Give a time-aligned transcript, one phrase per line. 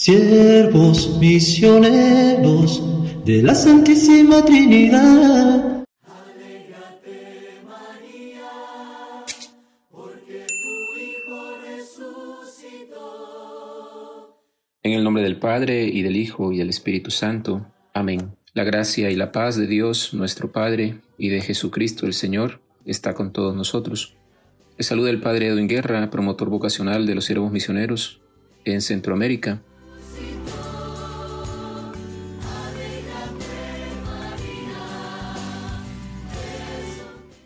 [0.00, 2.82] siervos misioneros
[3.26, 5.84] de la Santísima Trinidad.
[14.82, 17.66] En el nombre del Padre, y del Hijo, y del Espíritu Santo.
[17.92, 18.34] Amén.
[18.54, 23.12] La gracia y la paz de Dios, nuestro Padre, y de Jesucristo el Señor, está
[23.12, 24.14] con todos nosotros.
[24.78, 28.22] Saluda el Padre Edwin Guerra, promotor vocacional de los siervos misioneros
[28.64, 29.60] en Centroamérica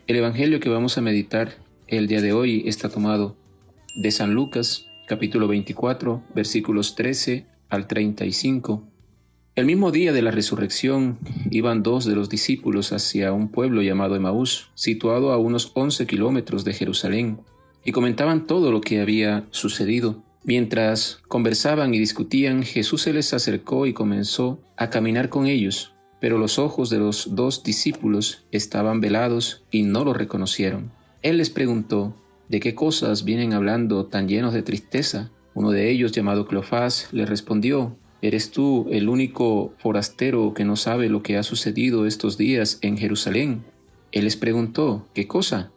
[0.07, 1.55] El Evangelio que vamos a meditar
[1.87, 3.35] el día de hoy está tomado
[3.95, 8.83] de San Lucas, capítulo 24, versículos 13 al 35.
[9.55, 11.17] El mismo día de la resurrección
[11.49, 16.63] iban dos de los discípulos hacia un pueblo llamado Emaús, situado a unos 11 kilómetros
[16.65, 17.39] de Jerusalén,
[17.83, 20.23] y comentaban todo lo que había sucedido.
[20.43, 26.37] Mientras conversaban y discutían, Jesús se les acercó y comenzó a caminar con ellos pero
[26.37, 30.91] los ojos de los dos discípulos estaban velados y no lo reconocieron.
[31.21, 32.15] Él les preguntó,
[32.49, 35.31] ¿de qué cosas vienen hablando tan llenos de tristeza?
[35.53, 41.09] Uno de ellos, llamado Cleofás, le respondió, ¿Eres tú el único forastero que no sabe
[41.09, 43.63] lo que ha sucedido estos días en Jerusalén?
[44.11, 45.71] Él les preguntó, ¿qué cosa?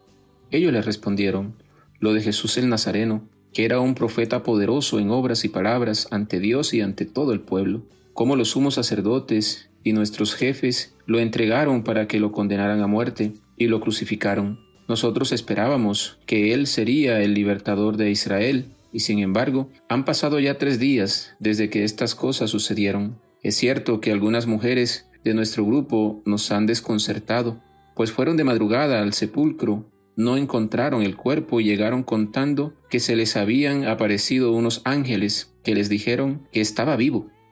[0.50, 1.56] Ellos le respondieron,
[2.00, 6.40] lo de Jesús el Nazareno, que era un profeta poderoso en obras y palabras ante
[6.40, 7.82] Dios y ante todo el pueblo,
[8.14, 13.32] como los sumos sacerdotes y nuestros jefes lo entregaron para que lo condenaran a muerte
[13.56, 14.60] y lo crucificaron.
[14.88, 20.56] Nosotros esperábamos que Él sería el libertador de Israel, y sin embargo, han pasado ya
[20.56, 23.18] tres días desde que estas cosas sucedieron.
[23.42, 27.60] Es cierto que algunas mujeres de nuestro grupo nos han desconcertado,
[27.94, 33.14] pues fueron de madrugada al sepulcro, no encontraron el cuerpo y llegaron contando que se
[33.14, 37.30] les habían aparecido unos ángeles que les dijeron que estaba vivo.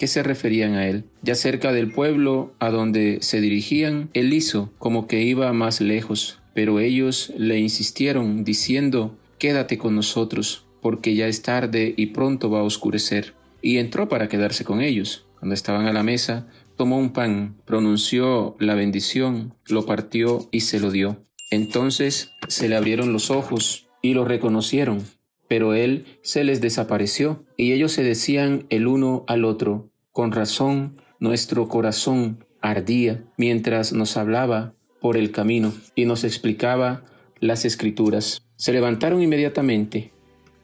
[0.00, 1.04] que se referían a él.
[1.22, 6.40] Ya cerca del pueblo a donde se dirigían, él hizo como que iba más lejos,
[6.54, 12.60] pero ellos le insistieron diciendo, Quédate con nosotros, porque ya es tarde y pronto va
[12.60, 13.34] a oscurecer.
[13.60, 15.26] Y entró para quedarse con ellos.
[15.38, 16.46] Cuando estaban a la mesa,
[16.76, 21.26] tomó un pan, pronunció la bendición, lo partió y se lo dio.
[21.50, 25.04] Entonces se le abrieron los ojos y lo reconocieron,
[25.50, 31.00] pero él se les desapareció, y ellos se decían el uno al otro, con razón,
[31.20, 37.04] nuestro corazón ardía mientras nos hablaba por el camino y nos explicaba
[37.38, 38.42] las escrituras.
[38.56, 40.12] Se levantaron inmediatamente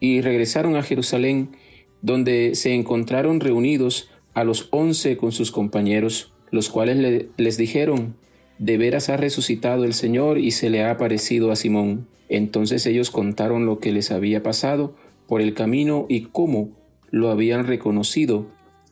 [0.01, 1.57] y regresaron a Jerusalén,
[2.03, 8.17] donde se encontraron reunidos a los once con sus compañeros, los cuales les dijeron,
[8.59, 12.09] de veras ha resucitado el Señor y se le ha aparecido a Simón.
[12.29, 14.95] Entonces ellos contaron lo que les había pasado
[15.27, 16.71] por el camino y cómo
[17.11, 18.47] lo habían reconocido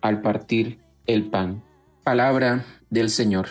[0.05, 1.63] al partir el pan.
[2.05, 3.47] Palabra del Señor.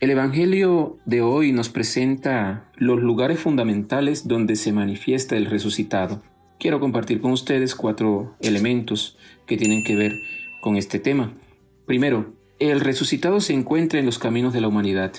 [0.00, 6.22] El Evangelio de hoy nos presenta los lugares fundamentales donde se manifiesta el resucitado.
[6.60, 9.16] Quiero compartir con ustedes cuatro elementos
[9.46, 10.12] que tienen que ver
[10.60, 11.32] con este tema.
[11.86, 15.14] Primero, el resucitado se encuentra en los caminos de la humanidad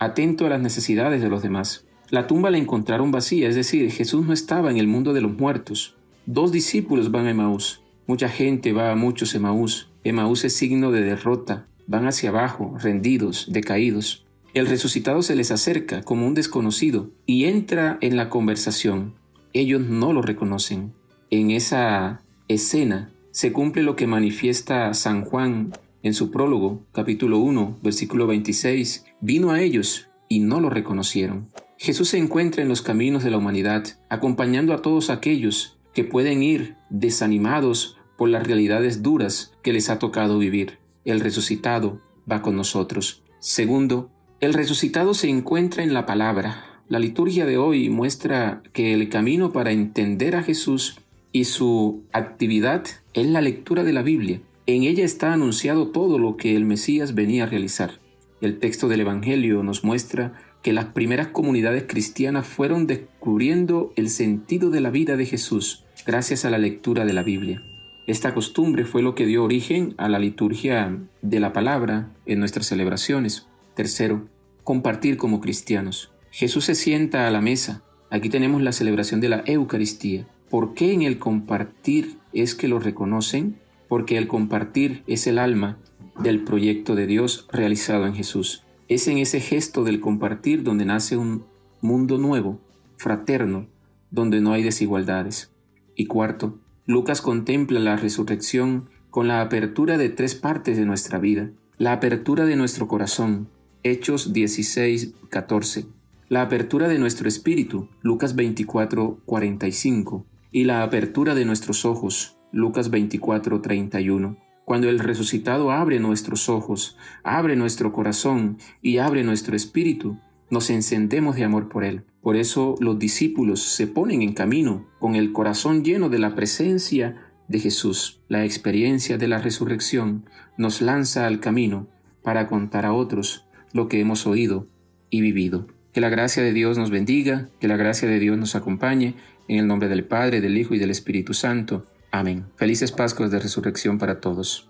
[0.00, 1.84] atento a las necesidades de los demás.
[2.08, 5.32] La tumba la encontraron vacía, es decir, Jesús no estaba en el mundo de los
[5.32, 5.94] muertos.
[6.26, 7.82] Dos discípulos van a Emaús.
[8.06, 9.90] Mucha gente va a muchos Emaús.
[10.02, 11.66] Emaús es signo de derrota.
[11.86, 14.26] Van hacia abajo, rendidos, decaídos.
[14.54, 19.14] El resucitado se les acerca como un desconocido y entra en la conversación.
[19.52, 20.92] Ellos no lo reconocen.
[21.30, 27.78] En esa escena se cumple lo que manifiesta San Juan en su prólogo, capítulo 1,
[27.82, 31.48] versículo 26, vino a ellos y no lo reconocieron.
[31.76, 36.42] Jesús se encuentra en los caminos de la humanidad, acompañando a todos aquellos que pueden
[36.42, 40.78] ir desanimados por las realidades duras que les ha tocado vivir.
[41.04, 42.00] El resucitado
[42.30, 43.22] va con nosotros.
[43.38, 44.10] Segundo,
[44.40, 46.82] el resucitado se encuentra en la palabra.
[46.88, 51.00] La liturgia de hoy muestra que el camino para entender a Jesús
[51.32, 54.40] y su actividad es la lectura de la Biblia.
[54.72, 57.98] En ella está anunciado todo lo que el Mesías venía a realizar.
[58.40, 64.70] El texto del Evangelio nos muestra que las primeras comunidades cristianas fueron descubriendo el sentido
[64.70, 67.64] de la vida de Jesús gracias a la lectura de la Biblia.
[68.06, 72.66] Esta costumbre fue lo que dio origen a la liturgia de la palabra en nuestras
[72.66, 73.48] celebraciones.
[73.74, 74.28] Tercero,
[74.62, 76.12] compartir como cristianos.
[76.30, 77.82] Jesús se sienta a la mesa.
[78.08, 80.28] Aquí tenemos la celebración de la Eucaristía.
[80.48, 83.58] ¿Por qué en el compartir es que lo reconocen?
[83.90, 85.76] Porque el compartir es el alma
[86.22, 88.62] del proyecto de Dios realizado en Jesús.
[88.86, 91.44] Es en ese gesto del compartir donde nace un
[91.80, 92.60] mundo nuevo,
[92.96, 93.66] fraterno,
[94.12, 95.50] donde no hay desigualdades.
[95.96, 96.56] Y cuarto,
[96.86, 101.50] Lucas contempla la resurrección con la apertura de tres partes de nuestra vida.
[101.76, 103.48] La apertura de nuestro corazón,
[103.82, 105.86] Hechos 16, 14.
[106.28, 110.24] La apertura de nuestro espíritu, Lucas 24, 45.
[110.52, 114.36] Y la apertura de nuestros ojos, Lucas 24, 31.
[114.64, 120.18] Cuando el resucitado abre nuestros ojos, abre nuestro corazón y abre nuestro espíritu,
[120.50, 122.04] nos encendemos de amor por Él.
[122.22, 127.16] Por eso los discípulos se ponen en camino con el corazón lleno de la presencia
[127.48, 128.20] de Jesús.
[128.28, 130.24] La experiencia de la resurrección
[130.56, 131.88] nos lanza al camino
[132.22, 134.66] para contar a otros lo que hemos oído
[135.08, 135.66] y vivido.
[135.92, 139.14] Que la gracia de Dios nos bendiga, que la gracia de Dios nos acompañe,
[139.48, 141.86] en el nombre del Padre, del Hijo y del Espíritu Santo.
[142.10, 142.46] Amén.
[142.56, 144.69] Felices Pascuas de Resurrección para todos.